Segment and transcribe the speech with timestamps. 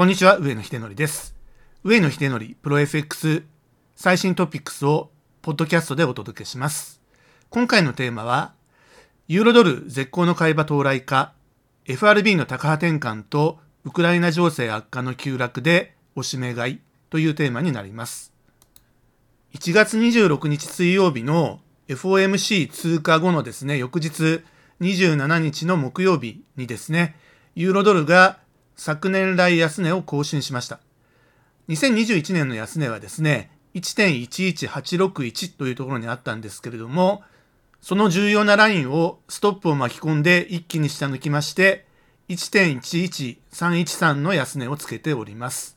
[0.00, 1.36] こんにちは、上野秀則です。
[1.84, 3.42] 上野秀則プロ FX
[3.94, 5.10] 最新トピックスを
[5.42, 7.02] ポッドキャストでお届けします。
[7.50, 8.54] 今回のテーマは、
[9.28, 11.34] ユーロドル絶好の買い場到来か、
[11.84, 16.80] FRB の高波転換とウクライナ情勢悪化の急落でおしめ買い
[17.10, 18.32] というテーマになります。
[19.52, 24.40] 1月26日水曜日の FOMC 通過後のですね、翌日
[24.80, 27.16] 27日の木曜日にですね、
[27.54, 28.38] ユーロドルが
[28.82, 30.80] 昨年来安値を更新しました。
[31.68, 37.22] 2021年の安値はですね、1.11861というところにあったんですけれども、
[37.82, 41.84] その重要なラインをストップを巻き込んで一気に下抜きまして、
[42.30, 45.76] 1.11313の安値をつけております。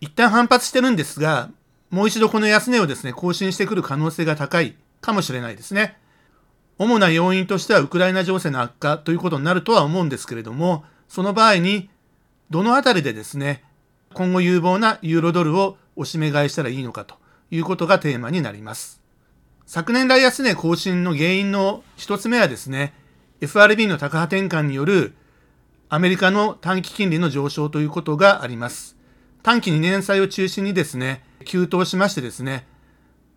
[0.00, 1.50] 一旦反発してるんですが、
[1.90, 5.96] もう一度この安値をですね、更新してくる可能性が高いかもしれないですね。
[6.78, 11.90] 主な要因としてはウクライナ情勢の悪化ということになるとは思うんですけれども、その場合に
[12.52, 13.64] どのあたりでですね、
[14.12, 17.14] 今後有望なユーロドルをおしめ買いしたらいいのかと
[17.50, 19.00] いうことがテーマになります。
[19.64, 22.92] 昨年来安値更新の原因の一つ目はですね、
[23.40, 25.14] FRB の高波転換による
[25.88, 28.98] アメリカの短期金利の上昇ということがあります。
[29.42, 32.66] 短期2年債を中心にですね、急騰しましてですね、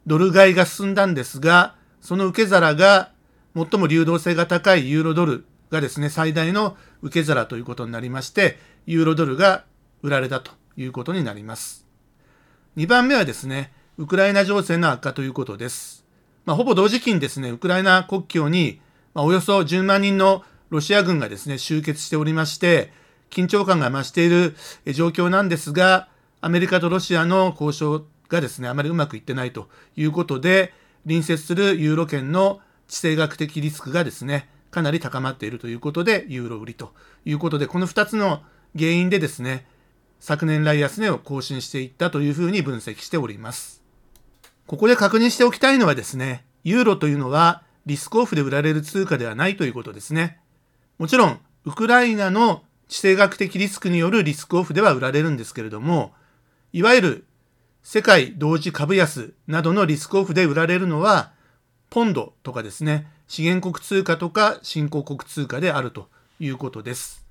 [0.05, 3.11] ドル買いが進んだんですが、その受け皿が
[3.55, 9.65] 最も流動性が高いユーロドルがですね、最大の受け皿ということになりまして、ユーロドルが
[10.03, 11.85] 売られたということになります。
[12.77, 16.05] 2番目はですね、ウクライナ情勢の悪化ということです。
[16.45, 18.81] まあ、ほぼ同時期にですね、ウクライナ国境に、
[19.13, 22.91] ま、およそ10万人のロシア軍がですね、集結しておりまして、
[23.29, 24.55] 緊張感が増している
[24.93, 26.09] 状況なんですが、
[26.41, 30.73] アメリカとロシアの交渉がですね、あまりうまくいってないということで、
[31.05, 38.43] 隣接するユーロ圏の地政学的リスクがですね、かなり高まっているということで、ユーロ売りということで、この2つの
[38.77, 39.65] 原因でですね、
[40.19, 43.83] 昨年来安値を更新していったというふうに分析しております。
[44.67, 50.39] ここで確認しておきたいのはですね、ユーロというのはリスクオフで売られる通貨ではないということですね。
[50.97, 56.13] もちろん、ウクライナの地政学的リスクによるリスクオフでは売られるんですけれども、
[56.73, 57.25] いわゆる
[57.83, 61.31] 世界同時株安などのリスクオフで売られるのは、
[61.89, 66.09] ポンドとかですね、資源国通貨とか新興国通貨であると
[66.39, 67.24] いうことです。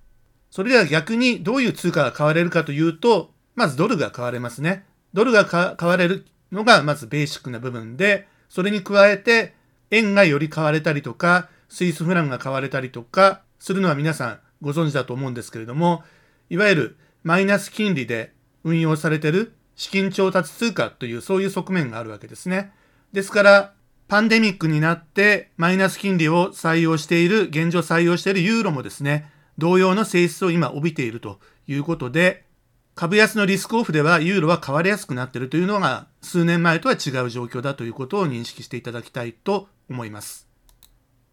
[0.54, 4.84] それでは逆にどういう通貨が買われるかというと、まずドルが買われますね。
[5.12, 9.52] ドルが買われるのがまずベーシックな部分で、それに加えて
[9.90, 16.04] 円がより買われたりとか、スイスフランが買われたりとかするのは皆さんご存知だと思うんですけれども、
[16.48, 18.32] いわゆるマイナス金利で
[18.62, 22.70] 運用されている資金調達通貨というそういう側面があるわけですね。
[23.12, 23.72] ですから、
[24.06, 32.44] パンデミックになってマイナス金利を採用している、現状採用しているユーロもですね、同様の性質を今帯びているということで、
[32.94, 40.48] 株安のリスクオフではユーロは買われやすくなっているというのが数年前とは違う状況だということを認識していただきたいと思います。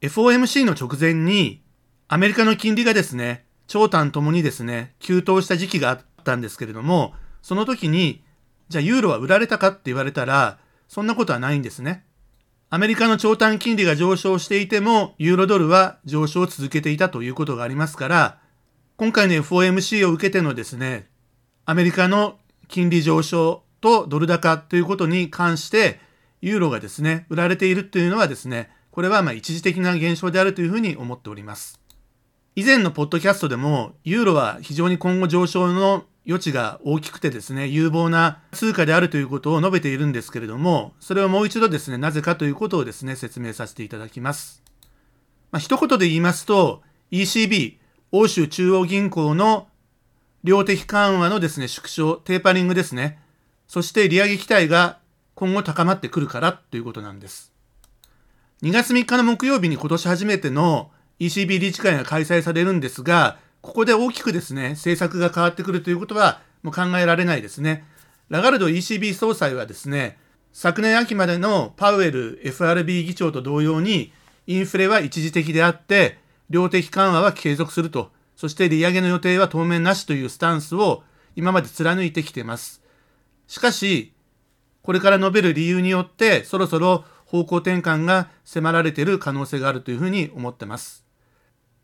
[0.01, 1.61] FOMC の直前に
[2.07, 8.21] アメリカの金利がですね、長短ともにですね、急騰した時期があったんですけれども、その時に、
[8.67, 10.59] じゃあユーロは売られたかって言われたら、
[10.89, 12.03] そんなことはないんですね。
[12.73, 18.39] アメリカの長短金利が上昇していても、ユーロドルは上昇を続けていたということがありますから、
[18.95, 21.09] 今回の FOMC を受けてのですね、
[21.65, 22.39] アメリカの
[22.69, 25.99] 金利上昇とドル高ということに関して、
[26.39, 31.77] ユーロがですね、売られているというのはですね、これはま一時的な現象であるというふうに思っております。
[32.55, 44.61] 以前のポッドキャストでも、ユーロは非常に今後上昇の余地が大きくてですね、有望な通貨であるということを述べているんですけれども、それをもう一度ですね、なぜかということをですね、説明させていただきます。
[45.51, 47.77] まあ、一言で言いますと、ECB、
[48.11, 49.67] 欧州中央銀行の
[50.43, 53.19] 量的緩和のですね、縮小、テーパリングですね。
[53.67, 54.99] そして利上げ期待が
[55.33, 57.51] 今後高まってくるからということなんです。
[58.63, 67.85] 2月3日の木曜日に今年初めての ECB 理事会が開催されるんですが、ここで大きくですね、政策が変わってくるということはもう考えられないですね。
[68.29, 70.17] ラガルド ECB 総裁はですね、
[70.53, 74.11] 昨年秋までのパウエル FRB 議長と同様に、
[74.47, 76.17] インフレは一時的であって、
[76.49, 81.03] 量的緩和は継続すると、そして利上げの予定は当面なしというスタンスを
[81.35, 82.81] 今まで貫いてきています。
[83.47, 84.13] しかし、
[84.81, 91.05] これから述べる理由によって、そろそろ方向転換が迫られている可能性があるというふうに思ってます。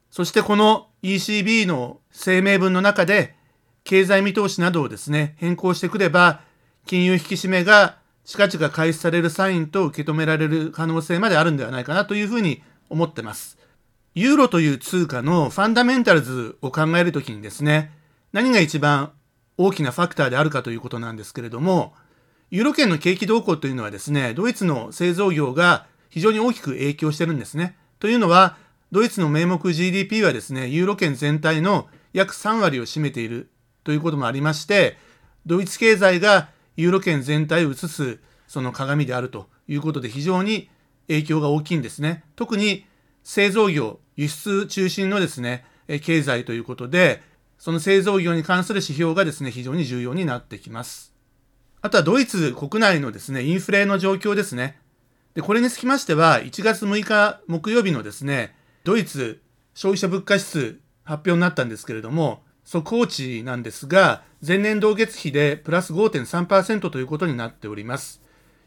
[0.09, 3.33] そしてこの ECB の声明文の中で、
[3.85, 6.41] 経済見通しなどをですね、変更してくれば、
[6.85, 13.57] 金融引き締めが近々開始されるサインと受け止められる可能性まであるんではないかなというふうに思ってます。
[14.15, 17.93] ユーロという通貨のファンダメンタルズを考えるときにですね、
[18.33, 19.13] 何が一番
[19.57, 21.93] 大きなファクターであるかということなんですけれども、
[22.51, 27.77] ユーロ圏の景気動向というのはですね、ドイツの製造業が非常に大きく影響してるんですね。
[27.99, 28.57] というのは、
[28.91, 33.49] ドイツの名目 GDP はですね、ユーロ圏全体の約3割を占めている
[33.83, 34.97] ということもありまして、
[35.45, 40.69] ドイツ経済がユーロ圏全体を映すその鏡であるということで非常に
[41.07, 42.23] 影響が大きいんですね。
[42.35, 42.85] 特に
[43.23, 45.65] 製造業、輸出中心のですね、
[46.01, 47.21] 経済ということで、
[47.57, 51.13] その製造業に関する指標がですね、非常に重要になってきます。
[51.81, 54.79] あとはドイツ国内のですね、インフレの状況ですね。
[55.33, 58.55] で、これにつきましては、1月6日木曜日のですね、
[58.87, 59.41] ドイツ
[59.73, 68.21] 消費者物価指数発表になったんですけれども、速報値なんですが、前年同月比でプラス5.3%ということになっております。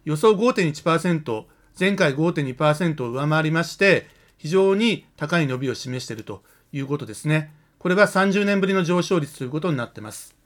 [0.04, 1.44] 予想5.1%、
[1.78, 7.54] 前回5.2%を上回りまして、非常に高い伸びを示しているということですね。
[7.78, 10.36] これは30年ぶりの上昇率ということになっています。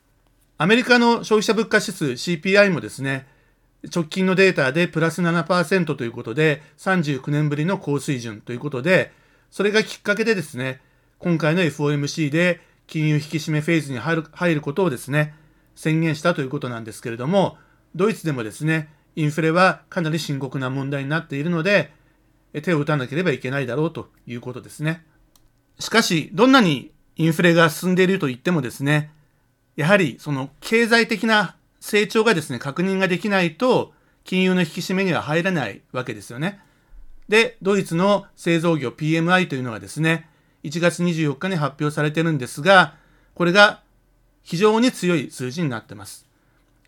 [0.57, 3.27] アメリカの消費者物価指数 CPI もですね、
[3.93, 9.24] 直近のデータでプラス7%ということで、39年ぶりの高水準ということで、
[9.55, 10.81] それがきっかけでですね、
[11.21, 15.33] 今回の FOMC で金融引き締めフェーズに入る入ることをですね、
[15.77, 17.57] 宣言したということなんですけれども、
[17.95, 21.93] ドイツでもですね、インフレはかなり深刻な問題になっているので、
[22.65, 25.05] 手を打たなければいけないだろうということですね。
[25.79, 29.13] しかし、どんなにインフレが進んでいると言ってもですね、
[29.77, 33.93] やはりその経済的な成長がですね、確認ができないと、
[34.25, 36.59] 金融の引き締めには入らないわけですよね。
[37.29, 40.29] で、ドイツの製造業 PMI というのはですね、
[40.63, 42.95] 1月24日に発表されてるんですが、
[43.35, 43.83] これが
[44.43, 46.27] 非常に強い数字になってます。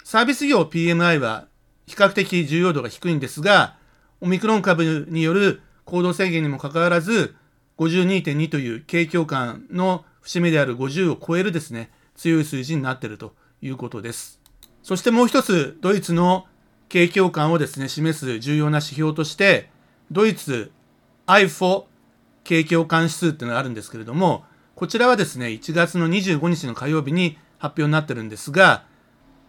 [0.04, 1.46] サービス業 PMI は
[1.86, 3.76] 比較的重要度が低いんですが、
[4.20, 7.34] オミクロン株による行動制限にもかかわらず、
[7.78, 14.40] 52.2という景況感の節目である50を超えるですね、強い数字になっているということです。
[14.82, 16.46] そしてもう一つ、ドイツの
[16.88, 19.70] 景況感をですね、示す重要な指標として、
[20.10, 20.70] ドイツ
[21.26, 21.84] i4
[22.44, 24.44] 景況感指数っていうのがあるんですけれども、
[24.74, 28.84] こちらはですね、1月の25日の火曜日に発表になってるんですが、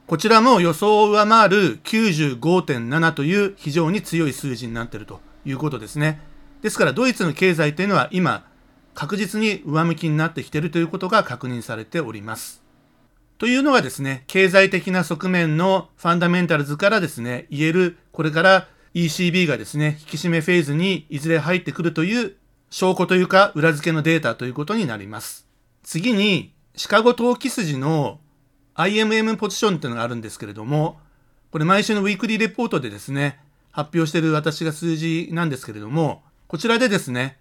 [0.08, 6.22] こちらも予想を上回る95.7という非常に強い数字になっているということですね。
[6.62, 8.46] ですからドイツの経済というのは今
[8.94, 12.64] 確実に上向きになってきているということが確認されております。
[13.38, 18.68] というのがですね、経済的な側面のファンダメンタルズからですね、言えるこれから
[19.06, 22.36] ECB がですね、引き締めフェーズにいずれ入ってくるという
[22.72, 25.46] 証拠というか裏付けのデータということになります。
[25.84, 28.20] 次に、シカゴ投機筋の
[28.74, 31.00] IMM ポジションっていうのがあるんですけれども、
[31.52, 33.40] これ毎週のウィークリーレポートでですね、
[33.72, 37.38] 発表してる私が数字なんですけれども、こちらでですね、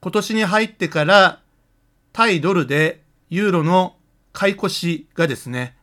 [0.00, 1.40] 今年に入ってから
[2.12, 3.96] 対ドルでユーロの
[4.34, 5.74] 買い越しがですね、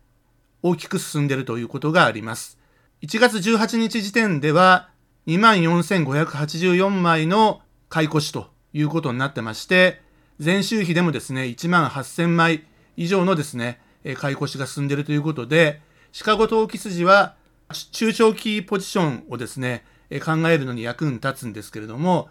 [0.62, 2.60] 大きく進んでいるということがあります。
[3.02, 4.90] 1月18日時点では
[5.28, 10.02] 24,584枚の買い越しということになってまして、
[10.44, 12.64] 前週比でもですね、18,000枚
[12.98, 13.80] 以上のですね、
[14.18, 15.82] 買い越しが進んでいるということで、
[16.12, 17.36] シカゴ投機筋は
[17.92, 19.84] 中長期ポジションをですね、
[20.24, 22.30] 考えるのに役に立つんですけれども、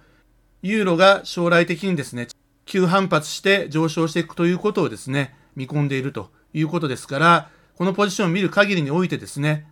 [0.62, 2.28] ユーロが将来的にですね、
[2.64, 9.66] 急反発して上昇していくということをですね、見込んでいるということですから、このポジションを見る限りにおいてですね、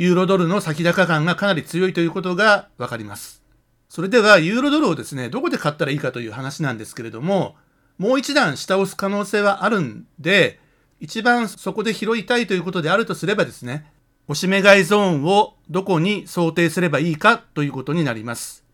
[0.00, 3.42] ユーロドルの先高感がかなり強いということがわかります。
[3.90, 7.54] それでは、ユーロドルをですね、どこで買ったらいいかという話なんですけれども、
[7.98, 10.58] もう一段下押す可能性はあるんで、
[11.00, 13.92] 一番そこで拾いたいということであるとすればですね、
[14.26, 18.64] 押し目買いゾーンをどこに想定すればいいかということになります。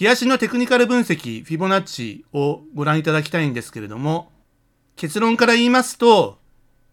[0.00, 4.32] 冷やしのテクニカル分析、フィボナッチをご覧いただきたいんですけれども、
[4.96, 6.38] 結論から言いますと、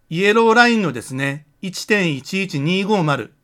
[0.10, 3.39] イエローラインのですね、1.11250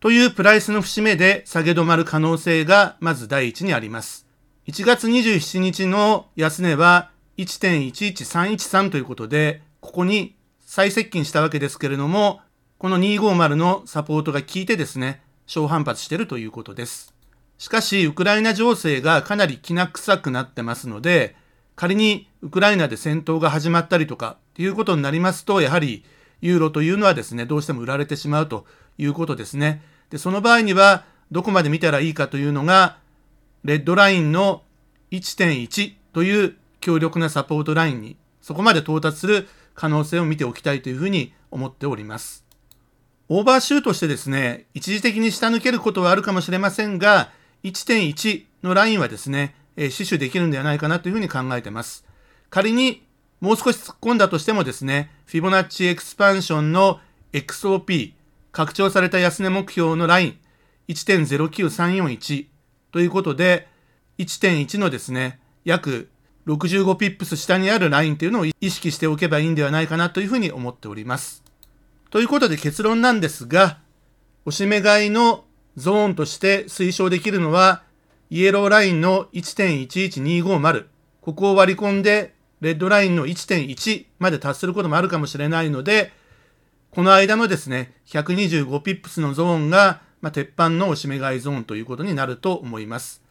[0.00, 4.26] というプライスの節目で下げ止まる可能性がまず第一にあります。
[4.66, 12.40] 1月27日の安値は1.11313ということで、ここに再接近したわけですけれども、
[12.78, 17.12] この250のサポートが効いてですね、小反発しているということです。
[17.58, 21.36] しかし、ウクライナ情勢がかなりきな臭くなってますので、
[21.76, 26.06] 仮にウクライナで戦闘が始まったりとかっていうことになりますと、やはり
[26.40, 28.64] ユーロというのはですね、どうしても売られてしまうと
[29.00, 29.82] いうことですね。
[30.10, 32.98] で、その場合には、どこまで見たらいいかというのが、
[33.64, 34.62] レッドラインの
[35.10, 42.44] 1.1という強力なサポートラインに、そこまで到達する可能性を見ておきたいというふうに思っております。
[43.28, 47.30] オーバーシューとしてですね、一時的に下抜けることはあるかもしれませんが、
[47.62, 52.04] 1.1のラインはですね、え、死守できるんではないかなというふうに考えてます。
[52.50, 53.06] 仮に
[53.40, 57.00] もう少し突っ込んだとしてもですね、フィボナッチエクスパンションの
[57.32, 58.12] XOP、
[58.52, 60.38] 拡張された安値目標のライン、
[60.88, 62.46] 1.09341
[62.92, 63.68] ということで、
[64.18, 66.10] 1.1のですね、約
[66.46, 71.44] 65ピップス下にあるラインというのを意識しておけばいいんではないかなというふうに思っております。
[72.10, 73.78] ということで結論なんですが、
[74.44, 75.44] おしめ買いの
[75.76, 77.82] ゾーンとして推奨できるのは、
[78.30, 80.86] イエローラインの1.11250、
[81.20, 86.12] ここを割り込んで、レッドラインの1.1まで達することもあるかもしれないので、
[86.90, 93.22] この間のですね、125ピップスのゾーンが、まあ、鉄板のおしめ買いゾーンということになると思います。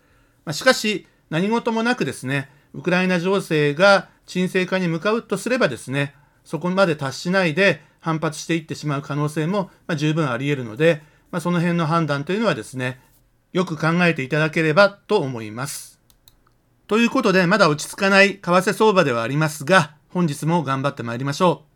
[0.45, 13.01] まあ、しかし、何事もなくですね、ウクライナ情勢が沈静化に向かうとすればですね、そこまで達しないで反発していってしまう可能性も、ま、十分あり得るので、まあ、その辺の判断というのはですね、
[13.51, 15.99] よく考えていただければと思います。
[16.87, 21.68] ということで、まだ落ち着かない為替相場ではありますが、本日も頑張ってまいりましょう。